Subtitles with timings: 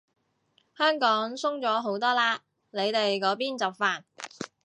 [0.75, 2.39] 香港鬆咗好多嘞，
[2.71, 4.01] 你哋嗰邊就煩